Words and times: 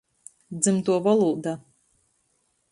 Dzymtuo 0.61 0.97
volūda. 1.09 1.55